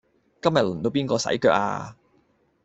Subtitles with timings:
[0.41, 1.95] 今日輪到邊個洗腳呀